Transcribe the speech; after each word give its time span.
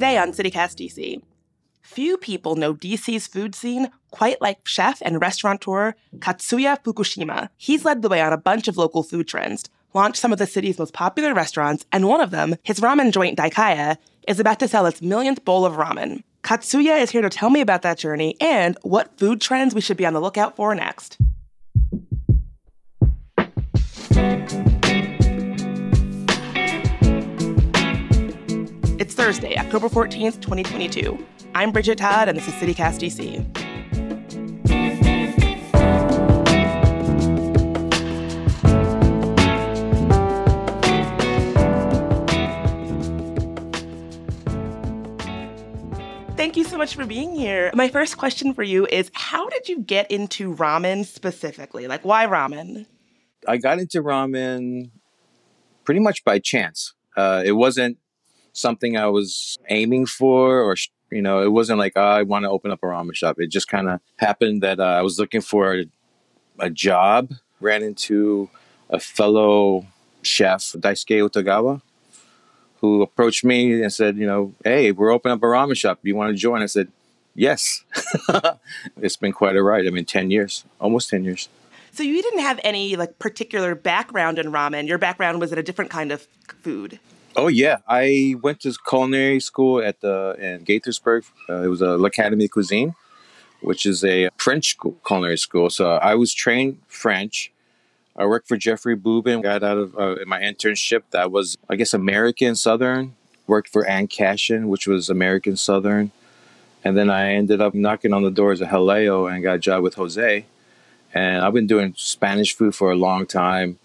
Today 0.00 0.16
on 0.16 0.32
CityCast 0.32 0.76
DC, 0.80 1.20
few 1.82 2.16
people 2.16 2.56
know 2.56 2.72
DC's 2.72 3.26
food 3.26 3.54
scene 3.54 3.90
quite 4.10 4.40
like 4.40 4.66
chef 4.66 5.02
and 5.02 5.20
restaurateur 5.20 5.94
Katsuya 6.20 6.82
Fukushima. 6.82 7.50
He's 7.58 7.84
led 7.84 8.00
the 8.00 8.08
way 8.08 8.22
on 8.22 8.32
a 8.32 8.38
bunch 8.38 8.66
of 8.66 8.78
local 8.78 9.02
food 9.02 9.28
trends, 9.28 9.68
launched 9.92 10.16
some 10.16 10.32
of 10.32 10.38
the 10.38 10.46
city's 10.46 10.78
most 10.78 10.94
popular 10.94 11.34
restaurants, 11.34 11.84
and 11.92 12.08
one 12.08 12.22
of 12.22 12.30
them, 12.30 12.56
his 12.62 12.80
ramen 12.80 13.12
joint 13.12 13.36
Daikaya, 13.36 13.98
is 14.26 14.40
about 14.40 14.58
to 14.60 14.68
sell 14.68 14.86
its 14.86 15.02
millionth 15.02 15.44
bowl 15.44 15.66
of 15.66 15.74
ramen. 15.74 16.22
Katsuya 16.42 16.98
is 17.02 17.10
here 17.10 17.20
to 17.20 17.28
tell 17.28 17.50
me 17.50 17.60
about 17.60 17.82
that 17.82 17.98
journey 17.98 18.36
and 18.40 18.78
what 18.80 19.18
food 19.18 19.42
trends 19.42 19.74
we 19.74 19.82
should 19.82 19.98
be 19.98 20.06
on 20.06 20.14
the 20.14 20.20
lookout 20.22 20.56
for 20.56 20.74
next. 20.74 21.18
Thursday, 29.20 29.54
October 29.58 29.90
14th, 29.90 30.40
2022. 30.40 31.26
I'm 31.54 31.72
Bridget 31.72 31.98
Todd, 31.98 32.30
and 32.30 32.38
this 32.38 32.48
is 32.48 32.54
CityCast 32.54 33.00
DC. 33.02 33.44
Thank 46.34 46.56
you 46.56 46.64
so 46.64 46.78
much 46.78 46.94
for 46.94 47.04
being 47.04 47.36
here. 47.36 47.70
My 47.74 47.88
first 47.90 48.16
question 48.16 48.54
for 48.54 48.62
you 48.62 48.86
is 48.86 49.10
How 49.12 49.50
did 49.50 49.68
you 49.68 49.80
get 49.80 50.10
into 50.10 50.54
ramen 50.54 51.04
specifically? 51.04 51.86
Like, 51.88 52.06
why 52.06 52.26
ramen? 52.26 52.86
I 53.46 53.58
got 53.58 53.80
into 53.80 54.02
ramen 54.02 54.90
pretty 55.84 56.00
much 56.00 56.24
by 56.24 56.38
chance. 56.38 56.94
Uh, 57.18 57.42
it 57.44 57.52
wasn't 57.52 57.98
something 58.52 58.96
I 58.96 59.06
was 59.06 59.58
aiming 59.68 60.06
for, 60.06 60.60
or 60.60 60.76
you 61.10 61.22
know, 61.22 61.42
it 61.42 61.52
wasn't 61.52 61.78
like 61.78 61.92
oh, 61.96 62.02
I 62.02 62.22
want 62.22 62.44
to 62.44 62.50
open 62.50 62.70
up 62.70 62.82
a 62.82 62.86
ramen 62.86 63.14
shop. 63.14 63.36
It 63.38 63.48
just 63.48 63.68
kind 63.68 63.88
of 63.88 64.00
happened 64.16 64.62
that 64.62 64.80
uh, 64.80 64.84
I 64.84 65.02
was 65.02 65.18
looking 65.18 65.40
for 65.40 65.74
a, 65.74 65.84
a, 66.58 66.70
job, 66.70 67.32
ran 67.60 67.82
into 67.82 68.48
a 68.88 69.00
fellow 69.00 69.86
chef, 70.22 70.62
Daisuke 70.72 71.28
Utagawa, 71.28 71.82
who 72.80 73.02
approached 73.02 73.44
me 73.44 73.82
and 73.82 73.92
said, 73.92 74.16
you 74.16 74.26
know, 74.26 74.54
hey, 74.64 74.92
we're 74.92 75.10
opening 75.10 75.34
up 75.34 75.42
a 75.42 75.46
ramen 75.46 75.76
shop. 75.76 76.00
Do 76.02 76.08
you 76.08 76.16
want 76.16 76.30
to 76.30 76.36
join? 76.36 76.62
I 76.62 76.66
said, 76.66 76.88
yes. 77.34 77.84
it's 78.96 79.16
been 79.16 79.32
quite 79.32 79.56
a 79.56 79.62
ride. 79.62 79.86
I 79.86 79.90
mean, 79.90 80.04
ten 80.04 80.30
years, 80.30 80.64
almost 80.80 81.10
ten 81.10 81.24
years. 81.24 81.48
So 81.92 82.02
you 82.02 82.22
didn't 82.22 82.40
have 82.40 82.60
any 82.62 82.96
like 82.96 83.18
particular 83.18 83.74
background 83.74 84.38
in 84.38 84.46
ramen. 84.52 84.86
Your 84.86 84.98
background 84.98 85.40
was 85.40 85.52
in 85.52 85.58
a 85.58 85.62
different 85.62 85.90
kind 85.90 86.12
of 86.12 86.26
food. 86.62 87.00
Oh 87.36 87.46
yeah, 87.46 87.78
I 87.86 88.34
went 88.42 88.60
to 88.60 88.74
culinary 88.88 89.40
school 89.40 89.80
at 89.80 90.00
the 90.00 90.36
in 90.38 90.64
Gaithersburg. 90.64 91.24
Uh, 91.48 91.62
it 91.62 91.68
was 91.68 91.80
a 91.80 91.96
L'Académie 91.96 92.50
Cuisine, 92.50 92.94
which 93.60 93.86
is 93.86 94.04
a 94.04 94.30
French 94.36 94.70
school, 94.70 94.96
culinary 95.06 95.38
school. 95.38 95.70
So 95.70 95.92
I 95.92 96.16
was 96.16 96.34
trained 96.34 96.78
French. 96.88 97.52
I 98.16 98.26
worked 98.26 98.48
for 98.48 98.56
Jeffrey 98.56 98.96
Buben. 98.96 99.42
Got 99.42 99.62
out 99.62 99.78
of 99.78 99.96
uh, 99.96 100.16
my 100.26 100.40
internship. 100.40 101.02
That 101.12 101.30
was, 101.30 101.56
I 101.68 101.76
guess, 101.76 101.94
American 101.94 102.56
Southern. 102.56 103.14
Worked 103.46 103.68
for 103.68 103.86
Ann 103.86 104.08
Cashion, 104.08 104.68
which 104.68 104.86
was 104.86 105.08
American 105.08 105.56
Southern. 105.56 106.10
And 106.82 106.96
then 106.96 107.10
I 107.10 107.34
ended 107.34 107.60
up 107.60 107.74
knocking 107.74 108.12
on 108.12 108.22
the 108.22 108.30
doors 108.30 108.60
of 108.60 108.68
Jaleo 108.68 109.32
and 109.32 109.42
got 109.42 109.56
a 109.56 109.58
job 109.58 109.82
with 109.82 109.94
Jose. 109.94 110.46
And 111.14 111.44
I've 111.44 111.54
been 111.54 111.66
doing 111.66 111.94
Spanish 111.96 112.56
food 112.56 112.74
for 112.74 112.90
a 112.90 112.96
long 112.96 113.26
time 113.26 113.78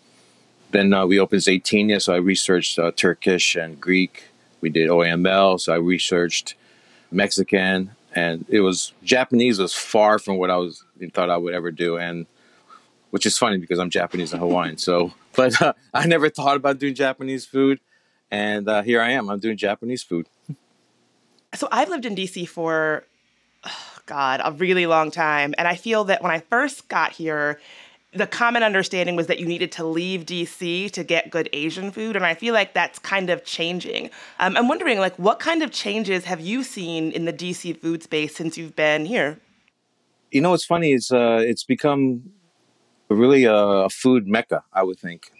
then 0.72 0.94
uh, 0.94 1.06
we 1.06 1.20
opened 1.20 1.42
Zaytinya, 1.42 2.02
so 2.02 2.14
I 2.14 2.18
researched 2.18 2.78
uh, 2.80 2.92
Turkish 2.92 3.56
and 3.56 3.80
Greek. 3.80 4.26
We 4.62 4.70
did 4.70 4.90
Oyamel, 4.90 5.60
so 5.60 5.74
I 5.74 5.78
researched 5.78 6.56
Mexican, 7.12 7.92
and 8.14 8.46
it 8.50 8.62
was 8.62 8.94
Japanese 9.04 9.60
was 9.60 9.74
far 9.74 10.20
from 10.20 10.38
what 10.38 10.50
I 10.50 10.58
was 10.58 10.84
thought 11.14 11.30
I 11.30 11.38
would 11.38 11.54
ever 11.54 11.72
do, 11.72 11.98
and 11.98 12.26
which 13.12 13.26
is 13.26 13.38
funny 13.38 13.58
because 13.58 13.80
I'm 13.80 13.90
Japanese 13.90 14.34
and 14.34 14.42
Hawaiian. 14.42 14.78
So, 14.78 15.14
but 15.36 15.62
uh, 15.62 15.74
I 15.94 16.08
never 16.08 16.30
thought 16.30 16.58
about 16.58 16.80
doing 16.80 16.96
Japanese 16.96 17.46
food, 17.46 17.80
and 18.32 18.68
uh, 18.68 18.82
here 18.82 19.02
I 19.02 19.12
am. 19.12 19.30
I'm 19.30 19.40
doing 19.40 19.58
Japanese 19.58 20.04
food. 20.04 20.28
So 21.54 21.70
I've 21.72 21.88
lived 21.88 22.06
in 22.06 22.18
DC 22.18 22.50
for, 22.50 23.06
God, 24.08 24.42
a 24.44 24.52
really 24.52 24.88
long 24.88 25.10
time, 25.10 25.56
and 25.58 25.70
I 25.70 25.76
feel 25.76 26.04
that 26.04 26.22
when 26.22 26.30
I 26.30 26.40
first 26.40 26.90
got 26.90 27.14
here 27.14 27.62
the 28.16 28.28
common 28.28 28.64
understanding 28.64 29.16
was 29.16 29.28
that 29.28 29.40
you 29.40 29.46
needed 29.46 29.72
to 29.74 29.86
leave 29.86 30.26
DC 30.26 30.90
to 30.92 31.04
get 31.04 31.30
good 31.30 31.50
Asian 31.54 31.92
food, 31.92 32.16
and 32.16 32.26
I 32.26 32.34
feel 32.34 32.54
like 32.54 32.74
that's 32.74 32.98
kind 33.00 33.30
of 33.30 33.44
changing. 33.44 34.10
Um, 34.40 34.56
I'm 34.58 34.68
wondering, 34.68 35.00
like, 35.00 35.18
what 35.18 35.40
kind 35.40 35.62
of 35.62 35.72
changes 35.72 36.26
have 36.26 36.40
you 36.40 36.64
seen 36.64 37.12
in 37.12 37.26
the 37.26 37.34
DC 37.34 37.80
food 37.80 38.04
space 38.04 38.36
since 38.36 38.58
you've 38.58 38.76
been 38.76 39.06
here? 39.06 39.40
You 40.32 40.42
know, 40.42 40.52
what's 40.52 40.66
funny 40.66 40.94
is 40.94 41.12
uh, 41.12 41.42
it's 41.42 41.64
become 41.64 42.32
really 43.10 43.46
a, 43.46 43.90
food 43.90 44.28
mecca. 44.28 44.64
I 44.74 44.84
would 44.84 45.00
think. 45.00 45.32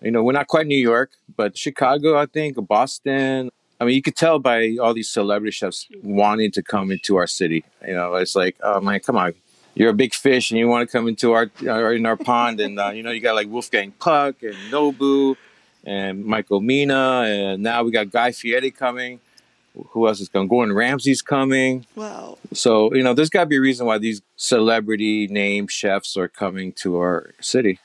You 0.00 0.10
know, 0.10 0.22
we're 0.22 0.32
not 0.32 0.46
quite 0.46 0.66
New 0.66 0.78
York, 0.78 1.10
but 1.36 1.58
Chicago, 1.58 2.18
I 2.18 2.26
think, 2.26 2.56
Boston. 2.66 3.50
I 3.80 3.84
mean, 3.84 3.94
you 3.94 4.02
could 4.02 4.16
tell 4.16 4.38
by 4.38 4.76
all 4.80 4.94
these 4.94 5.10
celebrity 5.10 5.52
chefs 5.52 5.86
wanting 6.02 6.50
to 6.52 6.62
come 6.62 6.90
into 6.90 7.16
our 7.16 7.26
city. 7.26 7.64
You 7.86 7.94
know, 7.94 8.14
it's 8.14 8.34
like, 8.34 8.56
oh 8.62 8.80
man, 8.80 9.00
come 9.00 9.16
on, 9.16 9.34
you're 9.80 9.88
a 9.88 9.94
big 9.94 10.12
fish 10.12 10.50
and 10.50 10.58
you 10.58 10.68
want 10.68 10.86
to 10.86 10.92
come 10.92 11.08
into 11.08 11.32
our, 11.32 11.50
our 11.66 11.94
in 11.94 12.04
our 12.04 12.16
pond 12.16 12.60
and 12.60 12.78
uh, 12.78 12.90
you 12.90 13.02
know 13.02 13.10
you 13.10 13.20
got 13.20 13.34
like 13.34 13.48
Wolfgang 13.48 13.92
Puck 13.92 14.42
and 14.42 14.54
Nobu 14.70 15.38
and 15.84 16.22
Michael 16.22 16.60
Mina 16.60 17.22
and 17.26 17.62
now 17.62 17.82
we 17.82 17.90
got 17.90 18.10
Guy 18.10 18.32
Fieri 18.32 18.70
coming. 18.70 19.20
Who 19.92 20.06
else 20.06 20.20
is 20.20 20.28
coming? 20.28 20.48
Gordon 20.48 20.74
Ramsay's 20.74 21.22
coming. 21.22 21.86
Wow. 21.96 22.36
So 22.52 22.92
you 22.94 23.02
know, 23.02 23.14
there's 23.14 23.30
got 23.30 23.44
to 23.44 23.46
be 23.46 23.56
a 23.56 23.60
reason 23.60 23.86
why 23.86 23.96
these 23.96 24.20
celebrity 24.36 25.28
name 25.28 25.66
chefs 25.66 26.14
are 26.18 26.28
coming 26.28 26.72
to 26.72 26.98
our 26.98 27.30
city. 27.40 27.78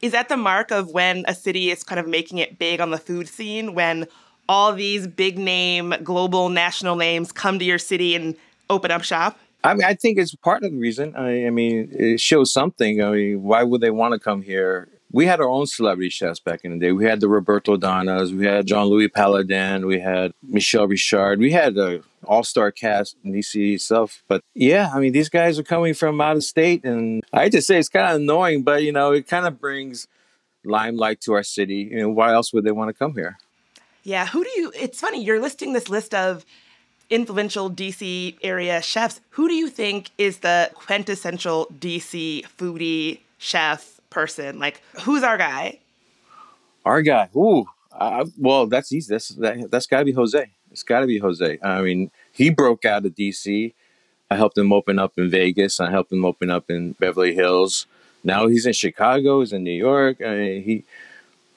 Is 0.00 0.12
that 0.12 0.30
the 0.30 0.38
mark 0.38 0.70
of 0.70 0.90
when 0.92 1.22
a 1.28 1.34
city 1.34 1.70
is 1.70 1.84
kind 1.84 2.00
of 2.00 2.08
making 2.08 2.38
it 2.38 2.58
big 2.58 2.80
on 2.80 2.90
the 2.90 2.98
food 2.98 3.28
scene? 3.28 3.74
When 3.74 4.06
all 4.48 4.72
these 4.72 5.06
big 5.06 5.36
name, 5.38 5.94
global, 6.02 6.48
national 6.48 6.96
names 6.96 7.30
come 7.30 7.58
to 7.58 7.64
your 7.64 7.78
city 7.78 8.14
and 8.14 8.36
open 8.70 8.90
up 8.90 9.02
shop? 9.02 9.38
I 9.64 9.74
mean, 9.74 9.84
I 9.84 9.94
think 9.94 10.18
it's 10.18 10.34
part 10.34 10.64
of 10.64 10.72
the 10.72 10.78
reason. 10.78 11.14
I, 11.16 11.46
I 11.46 11.50
mean, 11.50 11.88
it 11.92 12.20
shows 12.20 12.52
something. 12.52 13.02
I 13.02 13.10
mean, 13.10 13.42
why 13.42 13.62
would 13.62 13.80
they 13.80 13.90
want 13.90 14.12
to 14.14 14.18
come 14.18 14.42
here? 14.42 14.88
We 15.12 15.26
had 15.26 15.40
our 15.40 15.48
own 15.48 15.66
celebrity 15.66 16.08
chefs 16.08 16.40
back 16.40 16.60
in 16.64 16.72
the 16.72 16.86
day. 16.86 16.92
We 16.92 17.04
had 17.04 17.20
the 17.20 17.28
Roberto 17.28 17.76
Donnas, 17.76 18.32
we 18.32 18.46
had 18.46 18.66
Jean 18.66 18.86
Louis 18.86 19.08
Palladin, 19.08 19.86
we 19.86 20.00
had 20.00 20.32
Michel 20.42 20.88
Richard, 20.88 21.38
we 21.38 21.52
had 21.52 21.76
an 21.76 22.02
all 22.24 22.42
star 22.42 22.70
cast 22.72 23.16
in 23.22 23.32
DC 23.32 23.74
itself. 23.74 24.24
But 24.26 24.42
yeah, 24.54 24.90
I 24.94 25.00
mean, 25.00 25.12
these 25.12 25.28
guys 25.28 25.58
are 25.58 25.62
coming 25.62 25.92
from 25.92 26.18
out 26.20 26.36
of 26.36 26.44
state, 26.44 26.84
and 26.84 27.22
I 27.30 27.50
just 27.50 27.66
say 27.66 27.78
it's 27.78 27.90
kind 27.90 28.10
of 28.10 28.22
annoying, 28.22 28.62
but 28.62 28.82
you 28.82 28.90
know, 28.90 29.12
it 29.12 29.28
kind 29.28 29.46
of 29.46 29.60
brings 29.60 30.08
limelight 30.64 31.20
to 31.22 31.34
our 31.34 31.42
city. 31.42 31.88
You 31.92 31.98
know, 31.98 32.08
why 32.08 32.32
else 32.32 32.52
would 32.54 32.64
they 32.64 32.72
want 32.72 32.88
to 32.88 32.94
come 32.94 33.12
here? 33.12 33.36
Yeah, 34.04 34.26
who 34.26 34.42
do 34.42 34.50
you? 34.56 34.72
It's 34.74 35.00
funny 35.00 35.22
you're 35.22 35.40
listing 35.40 35.74
this 35.74 35.88
list 35.88 36.14
of 36.14 36.44
influential 37.12 37.70
DC 37.70 38.36
area 38.42 38.80
chefs. 38.80 39.20
Who 39.30 39.46
do 39.46 39.54
you 39.54 39.68
think 39.68 40.10
is 40.16 40.38
the 40.38 40.70
quintessential 40.74 41.66
DC 41.78 42.44
foodie 42.58 43.20
chef 43.38 44.00
person? 44.10 44.58
Like, 44.58 44.82
who's 45.02 45.22
our 45.22 45.36
guy? 45.36 45.78
Our 46.84 47.02
guy. 47.02 47.28
Ooh, 47.36 47.66
uh, 47.92 48.24
well, 48.38 48.66
that's 48.66 48.92
easy. 48.92 49.12
That's 49.14 49.28
that, 49.28 49.70
that's 49.70 49.86
got 49.86 50.00
to 50.00 50.04
be 50.06 50.12
Jose. 50.12 50.50
It's 50.70 50.82
got 50.82 51.00
to 51.00 51.06
be 51.06 51.18
Jose. 51.18 51.58
I 51.62 51.82
mean, 51.82 52.10
he 52.32 52.48
broke 52.48 52.84
out 52.86 53.04
of 53.04 53.14
DC. 53.14 53.74
I 54.30 54.36
helped 54.36 54.56
him 54.56 54.72
open 54.72 54.98
up 54.98 55.12
in 55.18 55.28
Vegas. 55.28 55.78
I 55.78 55.90
helped 55.90 56.10
him 56.10 56.24
open 56.24 56.50
up 56.50 56.70
in 56.70 56.92
Beverly 56.92 57.34
Hills. 57.34 57.86
Now 58.24 58.46
he's 58.46 58.64
in 58.64 58.72
Chicago. 58.72 59.40
He's 59.40 59.52
in 59.52 59.62
New 59.62 59.70
York. 59.70 60.22
I 60.24 60.34
mean, 60.34 60.62
he 60.62 60.84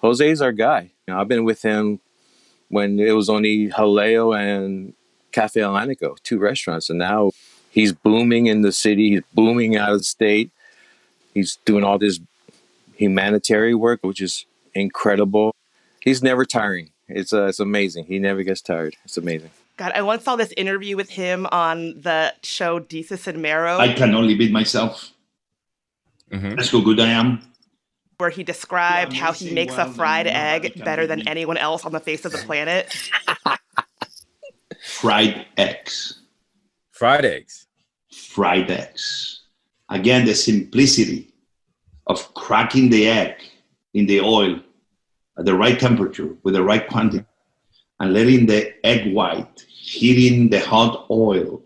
Jose's 0.01 0.41
our 0.41 0.51
guy. 0.51 0.91
You 1.07 1.13
know, 1.13 1.21
I've 1.21 1.29
been 1.29 1.45
with 1.45 1.61
him 1.61 2.01
when 2.67 2.99
it 2.99 3.11
was 3.13 3.29
only 3.29 3.69
Jaleo 3.69 4.37
and 4.37 4.93
Cafe 5.35 5.59
Atlantico, 5.59 6.17
two 6.23 6.39
restaurants, 6.39 6.89
and 6.89 6.97
now 6.97 7.31
he's 7.69 7.91
booming 7.91 8.45
in 8.45 8.61
the 8.61 8.71
city. 8.71 9.09
He's 9.09 9.23
booming 9.33 9.75
out 9.75 9.91
of 9.91 9.97
the 9.97 10.05
state. 10.05 10.49
He's 11.33 11.57
doing 11.65 11.83
all 11.83 11.99
this 11.99 12.21
humanitarian 12.95 13.77
work, 13.77 13.99
which 14.01 14.21
is 14.21 14.45
incredible. 14.73 15.53
He's 15.99 16.23
never 16.23 16.45
tiring. 16.45 16.91
It's 17.09 17.33
uh, 17.33 17.47
it's 17.47 17.59
amazing. 17.59 18.05
He 18.05 18.17
never 18.17 18.43
gets 18.43 18.61
tired. 18.61 18.95
It's 19.03 19.17
amazing. 19.17 19.49
God, 19.75 19.91
I 19.93 20.03
once 20.03 20.23
saw 20.23 20.37
this 20.37 20.53
interview 20.55 20.95
with 20.95 21.09
him 21.09 21.47
on 21.51 21.99
the 21.99 22.33
show 22.41 22.79
Desus 22.79 23.27
and 23.27 23.41
Mero. 23.41 23.77
I 23.77 23.91
can 23.91 24.15
only 24.15 24.35
beat 24.35 24.53
myself. 24.53 25.11
Mm-hmm. 26.31 26.55
That's 26.55 26.71
how 26.71 26.79
good 26.79 27.01
I 27.01 27.07
am. 27.07 27.41
Where 28.19 28.29
he 28.29 28.43
described 28.43 29.11
yeah, 29.11 29.19
how 29.19 29.33
he 29.33 29.53
makes 29.53 29.75
a 29.75 29.85
fried 29.85 30.27
egg 30.27 30.81
better 30.85 31.05
than 31.05 31.27
anyone 31.27 31.57
else 31.57 31.83
on 31.83 31.91
the 31.91 31.99
face 31.99 32.23
of 32.23 32.31
the 32.31 32.37
planet. 32.47 32.95
Fried 34.85 35.47
eggs. 35.57 36.21
Fried 36.91 37.25
eggs. 37.25 37.65
Fried 38.11 38.69
eggs. 38.69 39.41
Again, 39.89 40.25
the 40.25 40.35
simplicity 40.35 41.33
of 42.05 42.33
cracking 42.35 42.89
the 42.91 43.07
egg 43.07 43.35
in 43.95 44.05
the 44.05 44.21
oil 44.21 44.59
at 45.39 45.45
the 45.45 45.55
right 45.55 45.79
temperature 45.79 46.35
with 46.43 46.53
the 46.53 46.63
right 46.63 46.87
quantity 46.87 47.25
and 47.99 48.13
letting 48.13 48.45
the 48.45 48.73
egg 48.85 49.11
white 49.13 49.65
hitting 49.69 50.49
the 50.49 50.59
hot 50.59 51.07
oil 51.09 51.63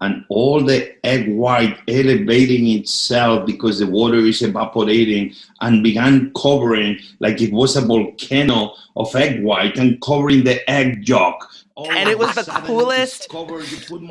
and 0.00 0.24
all 0.28 0.62
the 0.62 0.96
egg 1.06 1.32
white 1.32 1.78
elevating 1.86 2.66
itself 2.68 3.46
because 3.46 3.78
the 3.78 3.86
water 3.86 4.18
is 4.18 4.42
evaporating 4.42 5.32
and 5.60 5.84
began 5.84 6.32
covering 6.34 6.98
like 7.20 7.40
it 7.40 7.52
was 7.52 7.76
a 7.76 7.80
volcano 7.80 8.72
of 8.96 9.14
egg 9.14 9.42
white 9.42 9.76
and 9.78 10.00
covering 10.00 10.42
the 10.42 10.68
egg 10.68 11.06
yolk 11.06 11.48
and 11.88 12.08
it 12.08 12.18
was 12.18 12.34
the 12.34 12.42
coolest 12.64 13.30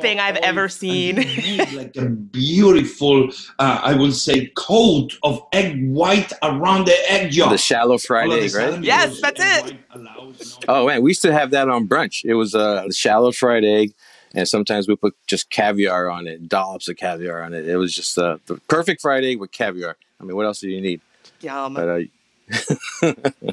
thing 0.00 0.20
I've 0.20 0.36
ever 0.36 0.68
seen. 0.68 1.16
like 1.74 1.96
a 1.96 2.06
beautiful, 2.06 3.30
uh, 3.58 3.80
I 3.82 3.94
would 3.94 4.14
say, 4.14 4.46
coat 4.56 5.16
of 5.22 5.42
egg 5.52 5.90
white 5.90 6.32
around 6.42 6.86
the 6.86 6.96
egg 7.10 7.34
yolk. 7.34 7.50
The 7.50 7.58
shallow 7.58 7.98
fried 7.98 8.30
egg, 8.30 8.54
right? 8.54 8.82
Yes, 8.82 9.20
that's 9.20 9.40
it. 9.40 9.76
oh 10.68 10.86
man, 10.86 11.02
we 11.02 11.10
used 11.10 11.22
to 11.22 11.32
have 11.32 11.50
that 11.52 11.68
on 11.68 11.88
brunch. 11.88 12.24
It 12.24 12.34
was 12.34 12.54
a 12.54 12.90
shallow 12.92 13.32
fried 13.32 13.64
egg, 13.64 13.92
and 14.34 14.48
sometimes 14.48 14.88
we 14.88 14.96
put 14.96 15.14
just 15.26 15.50
caviar 15.50 16.10
on 16.10 16.26
it, 16.26 16.48
dollops 16.48 16.88
of 16.88 16.96
caviar 16.96 17.42
on 17.42 17.52
it. 17.54 17.68
It 17.68 17.76
was 17.76 17.94
just 17.94 18.16
uh, 18.18 18.38
the 18.46 18.56
perfect 18.68 19.00
fried 19.00 19.24
egg 19.24 19.38
with 19.38 19.52
caviar. 19.52 19.96
I 20.20 20.24
mean, 20.24 20.36
what 20.36 20.46
else 20.46 20.60
do 20.60 20.68
you 20.68 20.80
need? 20.80 21.00
Yum. 21.40 21.74
But, 21.74 21.88
uh, 21.88 23.12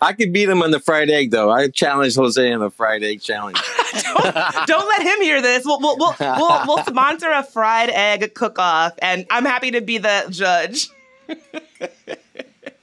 I 0.00 0.12
could 0.12 0.32
beat 0.32 0.48
him 0.48 0.62
on 0.62 0.70
the 0.70 0.80
fried 0.80 1.10
egg, 1.10 1.30
though. 1.30 1.50
I 1.50 1.68
challenge 1.68 2.14
Jose 2.16 2.52
on 2.52 2.60
the 2.60 2.70
fried 2.70 3.02
egg 3.02 3.20
challenge. 3.20 3.58
don't, 4.02 4.66
don't, 4.66 4.88
let 4.88 5.02
him 5.02 5.20
hear 5.20 5.42
this. 5.42 5.64
We'll, 5.64 5.80
we'll, 5.80 5.96
we'll, 5.98 6.14
we'll, 6.18 6.66
we'll 6.66 6.84
sponsor 6.86 7.30
a 7.30 7.42
fried 7.42 7.90
egg 7.90 8.34
cook 8.34 8.58
off, 8.58 8.94
and 9.00 9.26
I'm 9.30 9.44
happy 9.44 9.72
to 9.72 9.80
be 9.80 9.98
the 9.98 10.26
judge. 10.30 10.88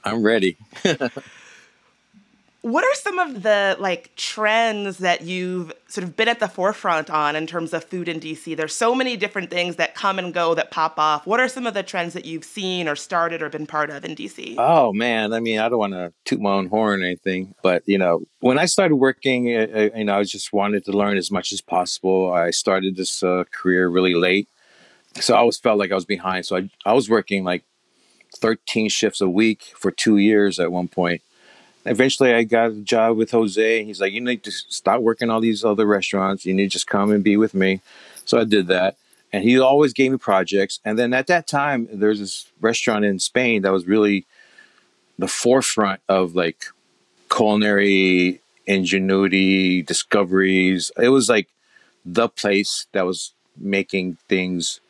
I'm 0.04 0.22
ready. 0.22 0.56
What 2.62 2.84
are 2.84 2.94
some 2.94 3.18
of 3.18 3.42
the 3.42 3.74
like 3.78 4.14
trends 4.16 4.98
that 4.98 5.22
you've 5.22 5.72
sort 5.88 6.04
of 6.04 6.14
been 6.14 6.28
at 6.28 6.40
the 6.40 6.48
forefront 6.48 7.08
on 7.08 7.34
in 7.34 7.46
terms 7.46 7.72
of 7.72 7.84
food 7.84 8.06
in 8.06 8.20
DC? 8.20 8.54
There's 8.54 8.74
so 8.74 8.94
many 8.94 9.16
different 9.16 9.48
things 9.48 9.76
that 9.76 9.94
come 9.94 10.18
and 10.18 10.34
go 10.34 10.54
that 10.54 10.70
pop 10.70 10.98
off. 10.98 11.26
What 11.26 11.40
are 11.40 11.48
some 11.48 11.66
of 11.66 11.72
the 11.72 11.82
trends 11.82 12.12
that 12.12 12.26
you've 12.26 12.44
seen 12.44 12.86
or 12.86 12.96
started 12.96 13.40
or 13.40 13.48
been 13.48 13.66
part 13.66 13.88
of 13.88 14.04
in 14.04 14.14
DC? 14.14 14.56
Oh 14.58 14.92
man, 14.92 15.32
I 15.32 15.40
mean, 15.40 15.58
I 15.58 15.70
don't 15.70 15.78
want 15.78 15.94
to 15.94 16.12
toot 16.26 16.40
my 16.40 16.52
own 16.52 16.66
horn 16.66 17.00
or 17.00 17.06
anything, 17.06 17.54
but 17.62 17.82
you 17.86 17.96
know, 17.96 18.24
when 18.40 18.58
I 18.58 18.66
started 18.66 18.96
working, 18.96 19.56
uh, 19.56 19.66
uh, 19.74 19.96
you 19.96 20.04
know, 20.04 20.18
I 20.18 20.24
just 20.24 20.52
wanted 20.52 20.84
to 20.84 20.92
learn 20.92 21.16
as 21.16 21.30
much 21.30 21.52
as 21.52 21.62
possible. 21.62 22.30
I 22.30 22.50
started 22.50 22.96
this 22.96 23.22
uh, 23.22 23.44
career 23.50 23.88
really 23.88 24.14
late, 24.14 24.50
so 25.14 25.34
I 25.34 25.38
always 25.38 25.58
felt 25.58 25.78
like 25.78 25.92
I 25.92 25.94
was 25.94 26.04
behind. 26.04 26.44
So 26.44 26.58
I 26.58 26.70
I 26.84 26.92
was 26.92 27.08
working 27.08 27.42
like 27.42 27.64
13 28.36 28.90
shifts 28.90 29.22
a 29.22 29.30
week 29.30 29.72
for 29.76 29.90
two 29.90 30.18
years 30.18 30.60
at 30.60 30.70
one 30.70 30.88
point 30.88 31.22
eventually 31.84 32.34
I 32.34 32.44
got 32.44 32.70
a 32.70 32.80
job 32.80 33.16
with 33.16 33.30
Jose. 33.30 33.84
He's 33.84 34.00
like, 34.00 34.12
you 34.12 34.20
need 34.20 34.42
to 34.44 34.50
stop 34.50 35.00
working 35.00 35.30
all 35.30 35.40
these 35.40 35.64
other 35.64 35.86
restaurants. 35.86 36.44
You 36.44 36.54
need 36.54 36.64
to 36.64 36.70
just 36.70 36.86
come 36.86 37.10
and 37.10 37.24
be 37.24 37.36
with 37.36 37.54
me. 37.54 37.80
So 38.24 38.38
I 38.38 38.44
did 38.44 38.66
that. 38.68 38.96
And 39.32 39.44
he 39.44 39.58
always 39.58 39.92
gave 39.92 40.10
me 40.10 40.18
projects. 40.18 40.80
And 40.84 40.98
then 40.98 41.12
at 41.14 41.28
that 41.28 41.46
time, 41.46 41.88
there's 41.92 42.18
this 42.18 42.50
restaurant 42.60 43.04
in 43.04 43.18
Spain 43.18 43.62
that 43.62 43.72
was 43.72 43.86
really 43.86 44.26
the 45.18 45.28
forefront 45.28 46.00
of 46.08 46.34
like 46.34 46.64
culinary 47.30 48.40
ingenuity, 48.66 49.82
discoveries. 49.82 50.90
It 50.96 51.10
was 51.10 51.28
like 51.28 51.48
the 52.04 52.28
place 52.28 52.86
that 52.92 53.06
was 53.06 53.32
making 53.56 54.16
things 54.28 54.80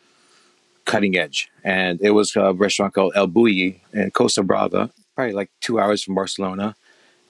cutting 0.85 1.17
edge. 1.17 1.51
And 1.63 2.01
it 2.01 2.11
was 2.11 2.35
a 2.37 2.53
restaurant 2.53 2.95
called 2.95 3.13
El 3.15 3.29
Bulli 3.29 3.81
in 3.93 4.11
Costa 4.11 4.43
Brava, 4.43 4.91
probably 5.15 5.35
like 5.35 5.51
two 5.61 5.79
hours 5.79 6.03
from 6.03 6.15
Barcelona. 6.15 6.77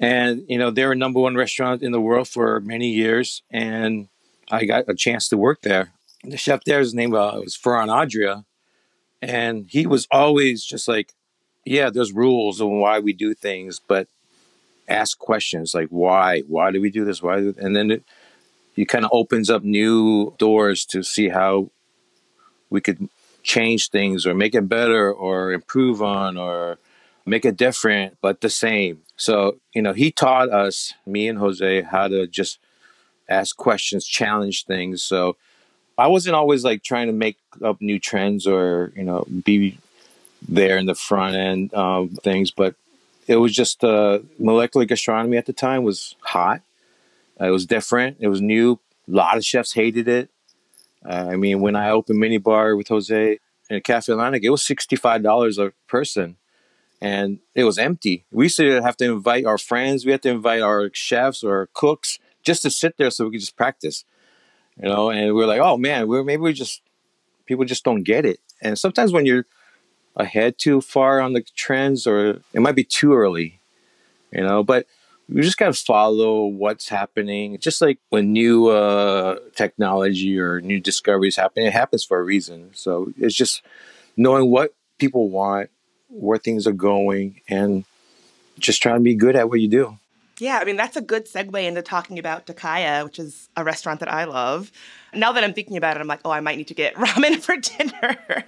And, 0.01 0.45
you 0.49 0.59
know, 0.59 0.71
they're 0.71 0.93
a 0.93 0.97
number 0.97 1.21
one 1.21 1.37
restaurant 1.37 1.83
in 1.83 1.93
the 1.93 2.01
world 2.01 2.27
for 2.27 2.59
many 2.61 2.89
years. 2.89 3.43
And 3.51 4.09
I 4.51 4.65
got 4.65 4.89
a 4.89 4.95
chance 4.95 5.29
to 5.29 5.37
work 5.37 5.61
there. 5.61 5.93
The 6.25 6.39
chef 6.39 6.65
there, 6.65 6.83
name 6.93 7.15
uh, 7.15 7.41
was 7.41 7.57
Ferran 7.57 7.95
Adria. 7.95 8.45
And 9.21 9.67
he 9.69 9.87
was 9.87 10.09
always 10.11 10.65
just 10.65 10.89
like, 10.89 11.13
yeah, 11.67 11.91
there's 11.91 12.13
rules 12.13 12.61
on 12.63 12.81
why 12.81 12.99
we 12.99 13.13
do 13.13 13.35
things, 13.35 13.79
but 13.87 14.09
ask 14.89 15.19
questions 15.19 15.75
like, 15.75 15.89
why? 15.89 16.41
Why 16.41 16.71
do 16.71 16.81
we 16.81 16.91
do 16.91 17.05
this? 17.05 17.23
Why? 17.23 17.41
Do 17.41 17.55
and 17.59 17.77
then 17.77 17.91
it, 17.91 18.05
it 18.77 18.87
kind 18.87 19.05
of 19.05 19.11
opens 19.13 19.51
up 19.51 19.63
new 19.63 20.35
doors 20.39 20.87
to 20.87 21.03
see 21.03 21.29
how 21.29 21.71
we 22.71 22.81
could 22.81 23.09
change 23.43 23.91
things 23.91 24.27
or 24.27 24.35
make 24.35 24.55
it 24.55 24.69
better 24.69 25.13
or 25.13 25.53
improve 25.53 26.03
on 26.03 26.37
or 26.37 26.79
make 27.31 27.45
it 27.45 27.57
different, 27.57 28.19
but 28.21 28.41
the 28.41 28.51
same. 28.51 29.03
So, 29.17 29.57
you 29.73 29.83
know, 29.83 29.93
he 29.93 30.11
taught 30.11 30.51
us, 30.51 30.93
me 31.07 31.29
and 31.29 31.39
Jose, 31.39 31.83
how 31.83 32.09
to 32.09 32.27
just 32.27 32.59
ask 33.29 33.57
questions, 33.57 34.05
challenge 34.07 34.65
things. 34.65 35.03
So 35.03 35.37
I 35.97 36.09
wasn't 36.09 36.35
always 36.35 36.65
like 36.65 36.83
trying 36.83 37.07
to 37.07 37.13
make 37.13 37.39
up 37.63 37.81
new 37.81 37.99
trends 38.01 38.47
or, 38.47 38.93
you 38.97 39.05
know, 39.05 39.25
be 39.45 39.79
there 40.49 40.77
in 40.77 40.87
the 40.87 40.95
front 40.95 41.37
end 41.37 41.71
things, 42.23 42.51
but 42.51 42.75
it 43.29 43.37
was 43.37 43.55
just 43.55 43.85
uh, 43.85 44.19
molecular 44.39 44.85
gastronomy 44.85 45.37
at 45.37 45.47
the 45.47 45.53
time 45.53 45.85
was 45.85 46.17
hot. 46.21 46.63
Uh, 47.41 47.47
it 47.47 47.51
was 47.51 47.65
different. 47.65 48.17
It 48.19 48.29
was 48.29 48.41
new. 48.41 48.81
A 49.07 49.13
lot 49.13 49.37
of 49.37 49.45
chefs 49.45 49.73
hated 49.73 50.09
it. 50.09 50.31
Uh, 51.05 51.29
I 51.31 51.37
mean, 51.37 51.61
when 51.61 51.77
I 51.77 51.91
opened 51.91 52.19
mini 52.19 52.39
bar 52.39 52.75
with 52.75 52.89
Jose 52.89 53.39
in 53.71 53.81
Cafe 53.83 54.13
Atlantic, 54.13 54.43
it 54.43 54.51
was 54.51 54.63
sixty 54.63 54.97
five 54.97 55.23
dollars 55.23 55.59
a 55.59 55.73
person 55.87 56.37
and 57.01 57.39
it 57.55 57.65
was 57.65 57.79
empty. 57.79 58.25
We 58.31 58.47
used 58.47 58.57
to 58.59 58.83
have 58.83 58.97
to 58.99 59.05
invite 59.13 59.47
our 59.47 59.59
friends, 59.59 60.05
we 60.05 60.13
had 60.13 60.23
to 60.23 60.31
invite 60.31 60.63
our 60.63 60.91
chefs 60.93 61.43
or 61.43 61.57
our 61.57 61.69
cooks 61.73 62.19
just 62.43 62.63
to 62.63 62.71
sit 62.71 62.97
there 62.97 63.11
so 63.11 63.25
we 63.25 63.33
could 63.33 63.41
just 63.41 63.57
practice, 63.57 64.05
you 64.81 64.89
know. 64.89 65.11
And 65.11 65.35
we 65.35 65.43
are 65.43 65.47
like, 65.47 65.61
oh 65.61 65.77
man, 65.77 66.09
we're 66.09 66.25
maybe 66.25 66.43
we 66.43 66.53
just 66.53 66.83
people 67.47 67.65
just 67.65 67.85
don't 67.85 68.03
get 68.03 68.25
it. 68.25 68.41
And 68.63 68.79
sometimes 68.79 69.13
when 69.13 69.27
you're 69.27 69.47
ahead 70.17 70.59
too 70.59 70.81
far 70.81 71.21
on 71.21 71.33
the 71.33 71.43
trends, 71.55 72.07
or 72.07 72.41
it 72.53 72.61
might 72.61 72.77
be 72.77 72.85
too 72.85 73.15
early, 73.15 73.61
you 74.33 74.43
know. 74.43 74.63
But 74.63 74.87
we 75.29 75.43
just 75.43 75.59
gotta 75.59 75.73
follow 75.73 76.45
what's 76.47 76.89
happening. 76.89 77.59
Just 77.59 77.81
like 77.81 77.99
when 78.11 78.33
new 78.33 78.69
uh, 78.69 79.39
technology 79.55 80.39
or 80.39 80.61
new 80.61 80.81
discoveries 80.81 81.37
happen, 81.37 81.63
it 81.63 81.73
happens 81.73 82.05
for 82.05 82.19
a 82.19 82.23
reason. 82.23 82.71
So 82.75 83.13
it's 83.17 83.35
just 83.35 83.63
knowing 84.17 84.51
what 84.51 84.75
people 84.99 85.31
want 85.31 85.71
where 86.11 86.39
things 86.39 86.67
are 86.67 86.73
going 86.73 87.41
and 87.49 87.85
just 88.59 88.83
trying 88.83 88.97
to 88.97 89.03
be 89.03 89.15
good 89.15 89.37
at 89.37 89.49
what 89.49 89.61
you 89.61 89.69
do. 89.69 89.97
Yeah, 90.41 90.59
I 90.59 90.65
mean, 90.65 90.77
that's 90.77 90.97
a 90.97 91.03
good 91.03 91.27
segue 91.27 91.63
into 91.63 91.83
talking 91.83 92.19
about 92.19 92.47
Daikaya, 92.47 93.05
which 93.05 93.19
is 93.19 93.51
a 93.57 93.63
restaurant 93.63 94.01
that 94.01 94.11
I 94.11 94.25
love. 94.25 94.73
Now 95.13 95.33
that 95.33 95.45
I'm 95.45 95.53
thinking 95.53 95.77
about 95.77 95.97
it, 95.97 96.01
I'm 96.01 96.07
like, 96.07 96.21
oh, 96.25 96.31
I 96.31 96.41
might 96.41 96.57
need 96.57 96.69
to 96.69 96.75
get 96.75 96.95
ramen 96.97 97.41
for 97.41 97.57
dinner. 97.57 98.45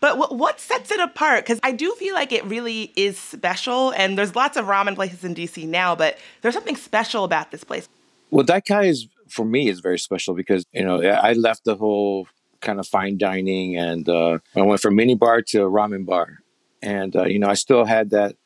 but 0.00 0.18
w- 0.18 0.38
what 0.38 0.60
sets 0.60 0.90
it 0.90 0.98
apart? 0.98 1.44
Because 1.44 1.60
I 1.62 1.72
do 1.72 1.94
feel 1.98 2.14
like 2.14 2.32
it 2.32 2.44
really 2.46 2.92
is 2.96 3.18
special. 3.18 3.90
And 3.90 4.16
there's 4.16 4.34
lots 4.34 4.56
of 4.56 4.64
ramen 4.64 4.94
places 4.94 5.22
in 5.22 5.34
DC 5.34 5.68
now, 5.68 5.94
but 5.94 6.16
there's 6.40 6.54
something 6.54 6.76
special 6.76 7.24
about 7.24 7.50
this 7.50 7.64
place. 7.64 7.86
Well, 8.30 8.46
Daikaya 8.46 8.88
is, 8.88 9.06
for 9.28 9.44
me, 9.44 9.68
is 9.68 9.80
very 9.80 9.98
special 9.98 10.34
because, 10.34 10.64
you 10.72 10.84
know, 10.84 11.02
I 11.02 11.34
left 11.34 11.64
the 11.64 11.76
whole 11.76 12.28
kind 12.60 12.78
of 12.78 12.86
fine 12.86 13.18
dining 13.18 13.76
and 13.76 14.08
uh, 14.08 14.38
I 14.56 14.62
went 14.62 14.80
from 14.80 14.96
mini 14.96 15.14
bar 15.14 15.42
to 15.42 15.58
ramen 15.60 16.06
bar. 16.06 16.38
And, 16.82 17.14
uh, 17.14 17.24
you 17.24 17.38
know, 17.38 17.48
I 17.48 17.54
still 17.54 17.84
had 17.84 18.10
that 18.10 18.36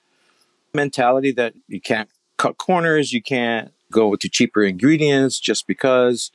mentality 0.72 1.32
that 1.32 1.54
you 1.68 1.80
can't 1.80 2.08
cut 2.36 2.58
corners, 2.58 3.12
you 3.12 3.22
can't 3.22 3.72
go 3.92 4.16
to 4.16 4.28
cheaper 4.28 4.62
ingredients 4.62 5.38
just 5.38 5.66
because. 5.66 6.30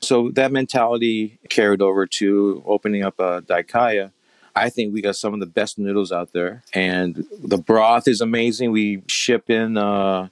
So 0.00 0.30
that 0.34 0.52
mentality 0.52 1.38
carried 1.48 1.80
over 1.80 2.06
to 2.06 2.62
opening 2.66 3.02
up 3.02 3.18
a 3.18 3.40
Daikaya. 3.40 4.12
I 4.54 4.70
think 4.70 4.92
we 4.92 5.02
got 5.02 5.16
some 5.16 5.34
of 5.34 5.40
the 5.40 5.46
best 5.46 5.78
noodles 5.78 6.12
out 6.12 6.32
there, 6.32 6.62
and 6.72 7.26
the 7.42 7.58
broth 7.58 8.08
is 8.08 8.22
amazing. 8.22 8.72
We 8.72 9.02
ship 9.06 9.50
in 9.50 9.76
uh, 9.76 10.28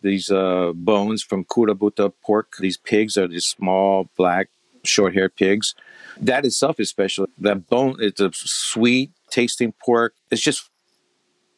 these 0.00 0.30
uh, 0.30 0.72
bones 0.74 1.22
from 1.24 1.44
Kurobuta 1.44 2.12
pork. 2.24 2.56
These 2.60 2.76
pigs 2.76 3.16
are 3.16 3.26
these 3.26 3.46
small, 3.46 4.08
black, 4.16 4.48
short-haired 4.84 5.34
pigs. 5.34 5.74
That 6.20 6.44
itself 6.44 6.78
is 6.78 6.88
special. 6.88 7.26
That 7.38 7.68
bone, 7.68 7.96
it's 7.98 8.20
a 8.20 8.30
sweet, 8.32 9.10
tasting 9.34 9.72
pork. 9.84 10.14
It's 10.30 10.40
just 10.40 10.70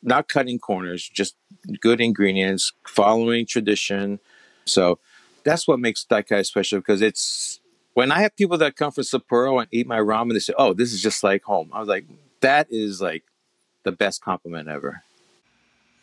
not 0.02 0.28
cutting 0.28 0.58
corners, 0.58 1.06
just 1.06 1.36
good 1.80 2.00
ingredients, 2.00 2.72
following 2.86 3.44
tradition. 3.44 4.18
So 4.64 4.98
that's 5.44 5.68
what 5.68 5.78
makes 5.78 6.06
Daikaya 6.10 6.46
special 6.46 6.78
because 6.78 7.02
it's 7.02 7.60
when 7.92 8.10
I 8.10 8.20
have 8.20 8.34
people 8.34 8.56
that 8.58 8.76
come 8.76 8.92
from 8.92 9.04
Sapporo 9.04 9.60
and 9.60 9.68
eat 9.70 9.86
my 9.86 9.98
ramen, 9.98 10.32
they 10.32 10.38
say, 10.38 10.54
"Oh, 10.56 10.72
this 10.72 10.92
is 10.92 11.02
just 11.02 11.22
like 11.22 11.44
home." 11.44 11.70
I 11.72 11.80
was 11.80 11.88
like, 11.88 12.06
"That 12.40 12.66
is 12.70 13.00
like 13.00 13.24
the 13.84 13.92
best 13.92 14.22
compliment 14.22 14.68
ever." 14.68 15.02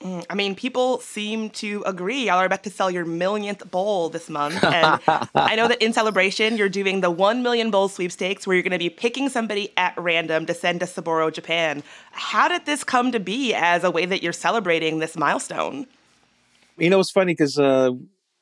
Mm, 0.04 0.26
I 0.30 0.36
mean, 0.36 0.54
people 0.54 1.00
seem 1.00 1.50
to 1.52 1.82
agree. 1.86 2.26
Y'all 2.26 2.36
are 2.36 2.46
about 2.46 2.64
to 2.64 2.70
sell 2.70 2.92
your 2.92 3.06
millionth 3.06 3.70
bowl 3.72 4.10
this 4.10 4.30
month. 4.30 4.62
And 4.64 5.02
I 5.36 5.56
know 5.56 5.68
that 5.68 5.82
in 5.82 5.94
celebration, 5.94 6.58
you're 6.58 6.70
doing 6.70 7.02
the 7.02 7.10
1 7.10 7.42
million 7.42 7.72
bowl 7.72 7.88
sweepstakes 7.88 8.46
where 8.46 8.56
you're 8.56 8.64
going 8.64 8.72
to 8.72 8.78
be 8.78 8.90
picking 8.90 9.30
somebody 9.30 9.72
at 9.78 9.94
random 9.98 10.46
to 10.48 10.54
send 10.54 10.82
to 10.82 10.86
Sapporo, 10.86 11.32
Japan. 11.32 11.84
How 12.12 12.48
did 12.48 12.66
this 12.66 12.84
come 12.84 13.12
to 13.14 13.20
be 13.20 13.54
as 13.54 13.84
a 13.84 13.92
way 13.92 14.06
that 14.06 14.22
you're 14.22 14.34
celebrating 14.34 15.00
this 15.00 15.16
milestone? 15.16 15.88
You 16.78 16.90
know, 16.90 17.00
it's 17.00 17.12
funny 17.12 17.34
because 17.34 17.58
uh, 17.58 17.92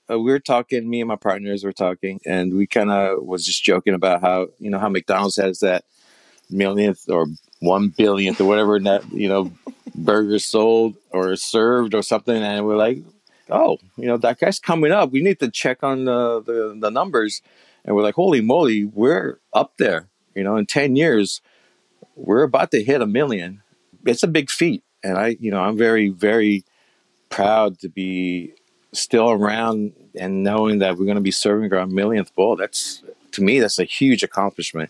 uh, 0.09 0.19
we 0.19 0.31
were 0.31 0.39
talking. 0.39 0.89
Me 0.89 1.01
and 1.01 1.07
my 1.07 1.15
partners 1.15 1.63
were 1.63 1.73
talking, 1.73 2.19
and 2.25 2.53
we 2.53 2.65
kind 2.65 2.89
of 2.89 3.23
was 3.23 3.45
just 3.45 3.63
joking 3.63 3.93
about 3.93 4.21
how 4.21 4.47
you 4.57 4.69
know 4.69 4.79
how 4.79 4.89
McDonald's 4.89 5.35
has 5.35 5.59
that 5.59 5.83
millionth 6.51 7.09
or 7.09 7.27
one 7.59 7.89
billionth 7.89 8.39
or 8.41 8.45
whatever 8.45 8.79
that 8.79 9.11
you 9.11 9.27
know 9.27 9.51
burgers 9.95 10.45
sold 10.45 10.95
or 11.11 11.35
served 11.35 11.93
or 11.93 12.01
something, 12.01 12.35
and 12.35 12.65
we're 12.65 12.77
like, 12.77 12.99
oh, 13.49 13.77
you 13.97 14.07
know 14.07 14.17
that 14.17 14.39
guy's 14.39 14.59
coming 14.59 14.91
up. 14.91 15.11
We 15.11 15.21
need 15.21 15.39
to 15.39 15.49
check 15.49 15.83
on 15.83 16.05
the 16.05 16.41
the, 16.41 16.77
the 16.79 16.91
numbers, 16.91 17.41
and 17.85 17.95
we're 17.95 18.03
like, 18.03 18.15
holy 18.15 18.41
moly, 18.41 18.85
we're 18.85 19.39
up 19.53 19.73
there. 19.77 20.07
You 20.35 20.43
know, 20.43 20.55
in 20.55 20.65
ten 20.65 20.95
years, 20.95 21.41
we're 22.15 22.43
about 22.43 22.71
to 22.71 22.83
hit 22.83 23.01
a 23.01 23.07
million. 23.07 23.61
It's 24.05 24.23
a 24.23 24.27
big 24.27 24.49
feat, 24.49 24.83
and 25.03 25.17
I, 25.17 25.37
you 25.39 25.51
know, 25.51 25.61
I'm 25.61 25.77
very 25.77 26.09
very 26.09 26.65
proud 27.29 27.79
to 27.79 27.89
be 27.89 28.53
still 28.93 29.31
around 29.31 29.93
and 30.19 30.43
knowing 30.43 30.79
that 30.79 30.97
we're 30.97 31.05
going 31.05 31.15
to 31.15 31.21
be 31.21 31.31
serving 31.31 31.73
our 31.73 31.87
millionth 31.87 32.35
bowl. 32.35 32.55
That's 32.55 33.03
to 33.31 33.41
me, 33.41 33.59
that's 33.59 33.79
a 33.79 33.85
huge 33.85 34.23
accomplishment. 34.23 34.89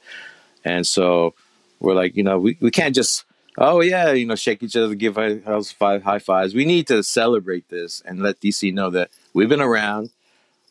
And 0.65 0.85
so 0.85 1.35
we're 1.81 1.95
like, 1.95 2.15
you 2.15 2.23
know, 2.23 2.39
we, 2.39 2.57
we 2.61 2.71
can't 2.71 2.95
just, 2.95 3.25
oh 3.57 3.81
yeah, 3.81 4.11
you 4.11 4.25
know, 4.25 4.35
shake 4.35 4.63
each 4.63 4.75
other, 4.75 4.95
give 4.95 5.17
us 5.17 5.71
five 5.71 6.03
high 6.03 6.19
fives. 6.19 6.53
We 6.53 6.63
need 6.63 6.87
to 6.87 7.03
celebrate 7.03 7.67
this 7.69 8.01
and 8.05 8.21
let 8.21 8.39
DC 8.39 8.73
know 8.73 8.89
that 8.91 9.09
we've 9.33 9.49
been 9.49 9.61
around. 9.61 10.11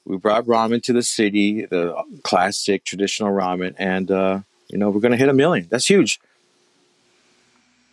We 0.07 0.17
brought 0.17 0.47
ramen 0.47 0.83
to 0.85 0.93
the 0.93 1.03
city, 1.03 1.67
the 1.67 1.95
classic 2.23 2.85
traditional 2.85 3.33
ramen, 3.33 3.75
and 3.77 4.11
uh, 4.11 4.41
you 4.69 4.79
know, 4.79 4.89
we're 4.89 5.01
gonna 5.01 5.17
hit 5.17 5.29
a 5.29 5.35
million. 5.35 5.67
That's 5.71 5.87
huge. 5.87 6.21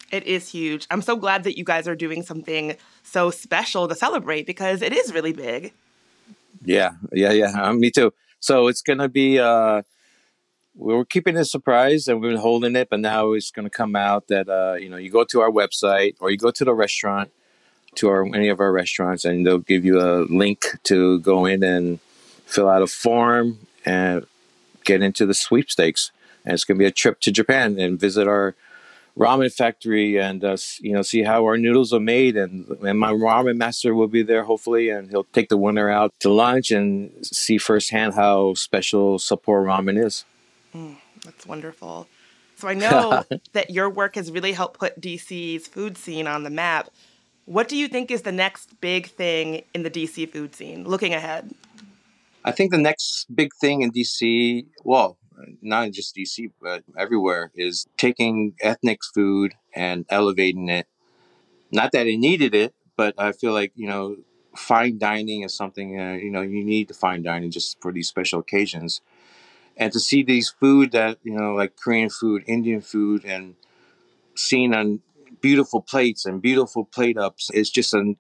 It 0.09 0.23
is 0.23 0.49
huge. 0.49 0.87
I'm 0.89 1.01
so 1.01 1.17
glad 1.17 1.43
that 1.43 1.57
you 1.57 1.65
guys 1.65 1.85
are 1.85 1.95
doing 1.95 2.23
something 2.23 2.77
so 3.03 3.29
special 3.29 3.89
to 3.89 3.95
celebrate 3.95 4.45
because 4.45 4.81
it 4.81 4.93
is 4.93 5.13
really 5.13 5.33
big. 5.33 5.73
Yeah, 6.63 6.91
yeah, 7.11 7.33
yeah. 7.33 7.61
Uh, 7.61 7.73
me 7.73 7.91
too. 7.91 8.13
So 8.39 8.67
it's 8.67 8.81
gonna 8.81 9.09
be. 9.09 9.39
Uh, 9.39 9.81
we 10.77 10.93
were 10.93 11.05
keeping 11.05 11.35
it 11.35 11.41
a 11.41 11.45
surprise 11.45 12.07
and 12.07 12.21
we've 12.21 12.31
been 12.31 12.39
holding 12.39 12.75
it, 12.75 12.89
but 12.89 12.99
now 12.99 13.33
it's 13.33 13.51
going 13.51 13.65
to 13.65 13.69
come 13.69 13.95
out 13.95 14.27
that 14.27 14.47
uh, 14.47 14.75
you 14.75 14.89
know 14.89 14.97
you 14.97 15.09
go 15.09 15.23
to 15.25 15.41
our 15.41 15.49
website 15.49 16.15
or 16.19 16.29
you 16.29 16.37
go 16.37 16.51
to 16.51 16.63
the 16.63 16.73
restaurant, 16.73 17.31
to 17.95 18.09
our 18.09 18.25
any 18.35 18.49
of 18.49 18.59
our 18.59 18.71
restaurants, 18.71 19.25
and 19.25 19.45
they'll 19.45 19.57
give 19.57 19.83
you 19.83 19.99
a 19.99 20.25
link 20.29 20.65
to 20.83 21.19
go 21.19 21.45
in 21.45 21.63
and 21.63 21.99
fill 22.45 22.69
out 22.69 22.81
a 22.81 22.87
form 22.87 23.59
and 23.85 24.25
get 24.85 25.01
into 25.01 25.25
the 25.25 25.33
sweepstakes. 25.33 26.11
And 26.45 26.53
it's 26.53 26.63
going 26.63 26.77
to 26.77 26.79
be 26.79 26.87
a 26.87 26.91
trip 26.91 27.19
to 27.21 27.31
Japan 27.31 27.77
and 27.79 27.99
visit 27.99 28.27
our 28.27 28.55
ramen 29.17 29.51
factory 29.51 30.17
and 30.19 30.43
uh, 30.43 30.55
you 30.79 30.93
know 30.93 31.01
see 31.01 31.23
how 31.23 31.43
our 31.43 31.57
noodles 31.57 31.91
are 31.91 31.99
made 31.99 32.37
and 32.37 32.69
and 32.83 32.99
my 32.99 33.11
ramen 33.11 33.57
master 33.57 33.95
will 33.95 34.07
be 34.07 34.21
there 34.21 34.43
hopefully 34.43 34.89
and 34.89 35.09
he'll 35.09 35.23
take 35.33 35.49
the 35.49 35.57
winner 35.57 35.89
out 35.89 36.13
to 36.19 36.31
lunch 36.31 36.69
and 36.69 37.11
see 37.25 37.57
firsthand 37.57 38.13
how 38.13 38.53
special 38.53 39.17
Sapporo 39.17 39.65
ramen 39.65 39.97
is. 39.97 40.23
Mm, 40.77 40.95
that's 41.25 41.45
wonderful. 41.45 42.07
So 42.55 42.67
I 42.67 42.73
know 42.85 43.25
that 43.53 43.69
your 43.69 43.89
work 43.89 44.15
has 44.15 44.31
really 44.31 44.53
helped 44.53 44.79
put 44.79 44.99
DC's 45.01 45.67
food 45.67 45.97
scene 45.97 46.27
on 46.27 46.43
the 46.43 46.49
map. 46.49 46.89
What 47.45 47.67
do 47.67 47.77
you 47.77 47.87
think 47.87 48.11
is 48.11 48.23
the 48.23 48.31
next 48.31 48.79
big 48.81 49.07
thing 49.07 49.63
in 49.73 49.83
the 49.83 49.89
DC 49.89 50.29
food 50.31 50.53
scene 50.53 50.83
looking 50.83 51.13
ahead? 51.13 51.53
I 52.43 52.51
think 52.51 52.71
the 52.71 52.77
next 52.77 53.25
big 53.33 53.51
thing 53.59 53.81
in 53.81 53.91
DC, 53.91 54.65
well, 54.83 55.17
not 55.61 55.87
in 55.87 55.93
just 55.93 56.15
DC, 56.15 56.51
but 56.61 56.83
everywhere, 56.97 57.51
is 57.55 57.87
taking 57.97 58.53
ethnic 58.61 58.99
food 59.13 59.53
and 59.73 60.05
elevating 60.09 60.69
it. 60.69 60.87
Not 61.71 61.91
that 61.91 62.07
it 62.07 62.17
needed 62.17 62.55
it, 62.55 62.73
but 62.95 63.15
I 63.17 63.31
feel 63.31 63.53
like, 63.53 63.71
you 63.75 63.87
know, 63.87 64.17
fine 64.55 64.97
dining 64.97 65.43
is 65.43 65.53
something, 65.53 65.99
uh, 65.99 66.13
you 66.13 66.31
know, 66.31 66.41
you 66.41 66.63
need 66.63 66.87
to 66.87 66.93
fine 66.93 67.21
dining 67.21 67.51
just 67.51 67.79
for 67.81 67.91
these 67.91 68.07
special 68.07 68.39
occasions. 68.39 69.01
And 69.77 69.93
to 69.93 69.99
see 69.99 70.23
these 70.23 70.49
food 70.49 70.91
that, 70.93 71.19
you 71.23 71.33
know, 71.33 71.53
like 71.53 71.75
Korean 71.77 72.09
food, 72.09 72.43
Indian 72.47 72.81
food, 72.81 73.25
and 73.25 73.55
seen 74.35 74.73
on 74.73 75.01
beautiful 75.41 75.81
plates 75.81 76.25
and 76.25 76.41
beautiful 76.41 76.85
plate 76.85 77.17
ups, 77.17 77.51
it's 77.53 77.69
just 77.69 77.93
an 77.93 78.17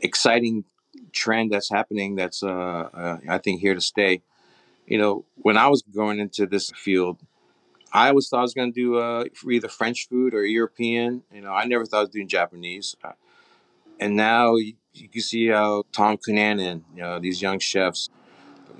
exciting 0.00 0.64
trend 1.12 1.52
that's 1.52 1.70
happening 1.70 2.16
that's, 2.16 2.42
uh, 2.42 2.48
uh, 2.94 3.18
I 3.28 3.38
think, 3.38 3.60
here 3.60 3.74
to 3.74 3.80
stay 3.80 4.22
you 4.86 4.98
know, 4.98 5.24
when 5.36 5.56
I 5.56 5.68
was 5.68 5.82
going 5.82 6.18
into 6.20 6.46
this 6.46 6.70
field, 6.70 7.18
I 7.92 8.08
always 8.08 8.28
thought 8.28 8.40
I 8.40 8.42
was 8.42 8.54
going 8.54 8.72
to 8.72 8.80
do 8.80 8.98
uh, 8.98 9.24
either 9.50 9.68
French 9.68 10.08
food 10.08 10.34
or 10.34 10.44
European. 10.44 11.22
You 11.32 11.42
know, 11.42 11.52
I 11.52 11.64
never 11.64 11.86
thought 11.86 11.98
I 11.98 12.00
was 12.00 12.10
doing 12.10 12.28
Japanese. 12.28 12.96
Uh, 13.02 13.12
and 14.00 14.16
now 14.16 14.56
you, 14.56 14.74
you 14.94 15.08
can 15.08 15.22
see 15.22 15.48
how 15.48 15.84
Tom 15.92 16.18
Cunanan, 16.18 16.82
you 16.94 17.02
know, 17.02 17.20
these 17.20 17.40
young 17.40 17.58
chefs, 17.58 18.10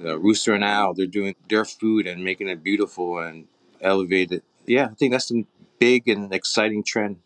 uh, 0.03 0.19
Rooster 0.19 0.55
and 0.55 0.65
Owl, 0.65 0.95
they're 0.95 1.07
doing 1.07 1.35
their 1.49 1.65
food 1.65 2.07
and 2.07 2.25
making 2.25 2.49
it 2.49 2.63
beautiful 2.63 3.19
and 3.19 3.47
elevated. 3.81 4.43
Yeah, 4.67 4.87
I 4.91 4.95
think 4.95 5.13
that's 5.13 5.31
a 5.31 5.45
big 5.79 6.09
and 6.09 6.33
exciting 6.33 6.83
trend. 6.83 7.19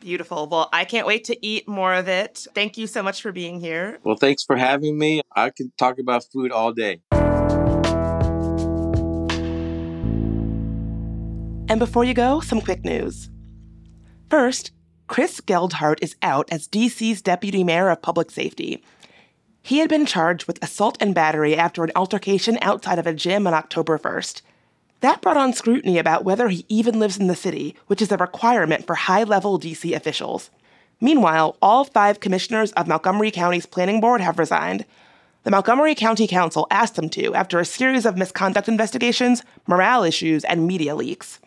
Beautiful. 0.00 0.46
Well, 0.46 0.68
I 0.72 0.84
can't 0.84 1.06
wait 1.06 1.24
to 1.24 1.46
eat 1.46 1.66
more 1.66 1.94
of 1.94 2.06
it. 2.06 2.46
Thank 2.54 2.76
you 2.76 2.86
so 2.86 3.02
much 3.02 3.22
for 3.22 3.32
being 3.32 3.60
here. 3.60 3.98
Well, 4.04 4.16
thanks 4.16 4.44
for 4.44 4.56
having 4.56 4.98
me. 4.98 5.22
I 5.34 5.50
could 5.50 5.76
talk 5.78 5.98
about 5.98 6.24
food 6.32 6.52
all 6.52 6.72
day. 6.72 7.00
And 11.68 11.80
before 11.80 12.04
you 12.04 12.14
go, 12.14 12.40
some 12.40 12.60
quick 12.60 12.84
news. 12.84 13.30
First, 14.30 14.70
Chris 15.08 15.40
Geldart 15.40 15.98
is 16.02 16.16
out 16.22 16.48
as 16.50 16.68
DC's 16.68 17.22
deputy 17.22 17.64
mayor 17.64 17.90
of 17.90 18.02
public 18.02 18.30
safety. 18.30 18.82
He 19.66 19.78
had 19.78 19.88
been 19.88 20.06
charged 20.06 20.46
with 20.46 20.62
assault 20.62 20.96
and 21.00 21.12
battery 21.12 21.56
after 21.56 21.82
an 21.82 21.90
altercation 21.96 22.56
outside 22.62 23.00
of 23.00 23.06
a 23.08 23.12
gym 23.12 23.48
on 23.48 23.52
October 23.52 23.98
1st. 23.98 24.42
That 25.00 25.20
brought 25.20 25.36
on 25.36 25.52
scrutiny 25.52 25.98
about 25.98 26.24
whether 26.24 26.48
he 26.48 26.64
even 26.68 27.00
lives 27.00 27.18
in 27.18 27.26
the 27.26 27.34
city, 27.34 27.74
which 27.88 28.00
is 28.00 28.12
a 28.12 28.16
requirement 28.16 28.86
for 28.86 28.94
high 28.94 29.24
level 29.24 29.58
DC 29.58 29.92
officials. 29.92 30.50
Meanwhile, 31.00 31.56
all 31.60 31.84
five 31.84 32.20
commissioners 32.20 32.70
of 32.74 32.86
Montgomery 32.86 33.32
County's 33.32 33.66
planning 33.66 34.00
board 34.00 34.20
have 34.20 34.38
resigned. 34.38 34.84
The 35.42 35.50
Montgomery 35.50 35.96
County 35.96 36.28
Council 36.28 36.68
asked 36.70 36.94
them 36.94 37.08
to 37.08 37.34
after 37.34 37.58
a 37.58 37.64
series 37.64 38.06
of 38.06 38.16
misconduct 38.16 38.68
investigations, 38.68 39.42
morale 39.66 40.04
issues, 40.04 40.44
and 40.44 40.68
media 40.68 40.94
leaks. 40.94 41.40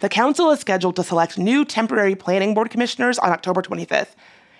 The 0.00 0.08
council 0.08 0.50
is 0.50 0.58
scheduled 0.58 0.96
to 0.96 1.04
select 1.04 1.38
new 1.38 1.64
temporary 1.64 2.16
planning 2.16 2.52
board 2.52 2.70
commissioners 2.70 3.16
on 3.20 3.30
October 3.30 3.62
25th. 3.62 4.16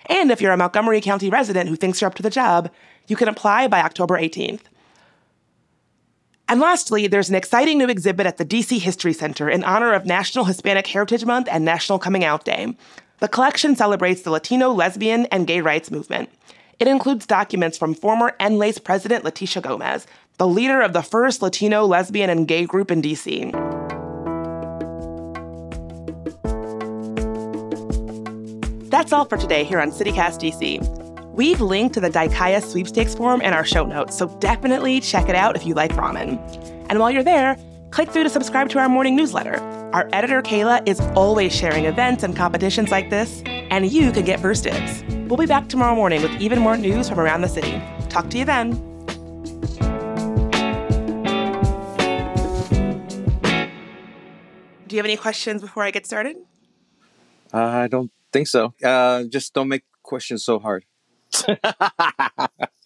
And 0.09 0.31
if 0.31 0.41
you're 0.41 0.51
a 0.51 0.57
Montgomery 0.57 1.01
County 1.01 1.29
resident 1.29 1.69
who 1.69 1.75
thinks 1.75 2.01
you're 2.01 2.07
up 2.07 2.15
to 2.15 2.23
the 2.23 2.29
job, 2.29 2.71
you 3.07 3.15
can 3.15 3.27
apply 3.27 3.67
by 3.67 3.81
October 3.81 4.17
18th. 4.17 4.61
And 6.47 6.59
lastly, 6.59 7.07
there's 7.07 7.29
an 7.29 7.35
exciting 7.35 7.77
new 7.79 7.87
exhibit 7.87 8.27
at 8.27 8.37
the 8.37 8.45
DC 8.45 8.79
History 8.79 9.13
Center 9.13 9.49
in 9.49 9.63
honor 9.63 9.93
of 9.93 10.05
National 10.05 10.45
Hispanic 10.45 10.85
Heritage 10.85 11.25
Month 11.25 11.47
and 11.51 11.65
National 11.65 11.97
Coming 11.97 12.23
Out 12.23 12.45
Day. 12.45 12.75
The 13.19 13.27
collection 13.27 13.75
celebrates 13.75 14.21
the 14.21 14.29
Latino, 14.29 14.71
lesbian, 14.71 15.25
and 15.27 15.47
gay 15.47 15.61
rights 15.61 15.89
movement. 15.89 16.29
It 16.79 16.87
includes 16.87 17.25
documents 17.25 17.77
from 17.77 17.95
former 17.95 18.35
NLACE 18.39 18.83
president 18.83 19.23
Leticia 19.23 19.61
Gomez, 19.61 20.05
the 20.37 20.47
leader 20.47 20.81
of 20.81 20.93
the 20.93 21.01
first 21.01 21.41
Latino, 21.41 21.85
lesbian, 21.85 22.29
and 22.29 22.47
gay 22.47 22.65
group 22.65 22.91
in 22.91 23.01
DC. 23.01 23.74
That's 28.95 29.11
all 29.11 29.25
for 29.25 29.35
today 29.35 29.65
here 29.65 29.81
on 29.81 29.91
CityCast 29.91 30.39
DC. 30.39 31.33
We've 31.33 31.59
linked 31.59 31.95
to 31.95 31.99
the 31.99 32.09
Daikaya 32.09 32.63
sweepstakes 32.63 33.13
form 33.13 33.41
in 33.41 33.53
our 33.53 33.65
show 33.65 33.85
notes, 33.85 34.17
so 34.17 34.29
definitely 34.39 35.01
check 35.01 35.27
it 35.27 35.35
out 35.35 35.57
if 35.57 35.65
you 35.65 35.73
like 35.73 35.91
ramen. 35.95 36.39
And 36.87 36.97
while 36.97 37.11
you're 37.11 37.21
there, 37.21 37.57
click 37.91 38.09
through 38.09 38.23
to 38.23 38.29
subscribe 38.29 38.69
to 38.69 38.79
our 38.79 38.87
morning 38.87 39.13
newsletter. 39.13 39.59
Our 39.91 40.07
editor, 40.13 40.41
Kayla, 40.41 40.87
is 40.87 41.01
always 41.13 41.53
sharing 41.53 41.83
events 41.83 42.23
and 42.23 42.37
competitions 42.37 42.89
like 42.89 43.09
this, 43.09 43.43
and 43.45 43.85
you 43.85 44.13
can 44.13 44.23
get 44.23 44.39
first 44.39 44.63
dibs. 44.63 45.03
We'll 45.27 45.35
be 45.35 45.45
back 45.45 45.67
tomorrow 45.67 45.93
morning 45.93 46.21
with 46.21 46.31
even 46.39 46.59
more 46.59 46.77
news 46.77 47.09
from 47.09 47.19
around 47.19 47.41
the 47.41 47.49
city. 47.49 47.81
Talk 48.07 48.29
to 48.29 48.37
you 48.37 48.45
then. 48.45 48.75
Do 54.87 54.95
you 54.95 54.99
have 54.99 55.05
any 55.05 55.17
questions 55.17 55.61
before 55.61 55.83
I 55.83 55.91
get 55.91 56.05
started? 56.05 56.37
Uh, 57.53 57.57
I 57.57 57.87
don't 57.89 58.09
think 58.35 58.47
so. 58.47 58.73
Uh, 58.83 59.23
just 59.31 59.53
don't 59.53 59.69
make 59.69 59.83
questions 60.03 60.43
so 60.43 60.59
hard. 60.59 60.83